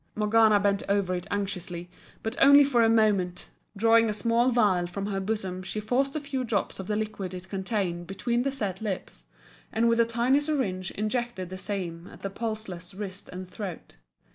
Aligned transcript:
Morgana 0.15 0.59
bent 0.59 0.81
over 0.89 1.13
it 1.13 1.27
anxiously, 1.29 1.87
but 2.23 2.35
only 2.41 2.63
for 2.63 2.81
a 2.81 2.89
moment, 2.89 3.49
drawing 3.77 4.09
a 4.09 4.13
small 4.13 4.51
phial 4.51 4.87
from 4.87 5.05
her 5.05 5.19
bosom 5.19 5.61
she 5.61 5.79
forced 5.79 6.15
a 6.15 6.19
few 6.19 6.43
drops 6.43 6.79
of 6.79 6.87
the 6.87 6.95
liquid 6.95 7.35
it 7.35 7.47
contained 7.49 8.07
between 8.07 8.41
the 8.41 8.51
set 8.51 8.81
lips, 8.81 9.25
and 9.71 9.87
with 9.87 9.99
a 9.99 10.05
tiny 10.05 10.39
syringe 10.39 10.89
injected 10.89 11.51
the 11.51 11.57
same 11.59 12.07
at 12.07 12.23
the 12.23 12.31
pulseless 12.31 12.95
wrist 12.95 13.29
and 13.29 13.47
throat. 13.47 13.97